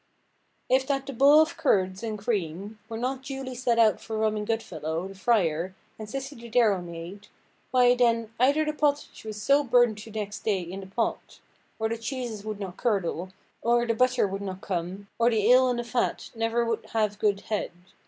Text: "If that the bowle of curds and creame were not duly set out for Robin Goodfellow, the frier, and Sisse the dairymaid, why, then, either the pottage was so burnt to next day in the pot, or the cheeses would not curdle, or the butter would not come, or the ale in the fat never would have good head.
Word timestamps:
"If 0.67 0.87
that 0.87 1.05
the 1.05 1.13
bowle 1.13 1.41
of 1.41 1.57
curds 1.57 2.01
and 2.01 2.17
creame 2.17 2.79
were 2.89 2.97
not 2.97 3.21
duly 3.21 3.53
set 3.53 3.77
out 3.77 4.01
for 4.01 4.17
Robin 4.17 4.45
Goodfellow, 4.45 5.07
the 5.07 5.13
frier, 5.13 5.75
and 5.99 6.07
Sisse 6.07 6.29
the 6.31 6.49
dairymaid, 6.49 7.27
why, 7.69 7.93
then, 7.93 8.33
either 8.39 8.65
the 8.65 8.73
pottage 8.73 9.23
was 9.23 9.39
so 9.39 9.63
burnt 9.63 9.99
to 9.99 10.09
next 10.09 10.39
day 10.39 10.61
in 10.61 10.79
the 10.79 10.87
pot, 10.87 11.39
or 11.77 11.87
the 11.87 11.99
cheeses 11.99 12.43
would 12.43 12.59
not 12.59 12.77
curdle, 12.77 13.31
or 13.61 13.85
the 13.85 13.93
butter 13.93 14.27
would 14.27 14.41
not 14.41 14.61
come, 14.61 15.07
or 15.19 15.29
the 15.29 15.51
ale 15.51 15.69
in 15.69 15.77
the 15.77 15.83
fat 15.83 16.31
never 16.33 16.65
would 16.65 16.83
have 16.93 17.19
good 17.19 17.41
head. 17.41 17.71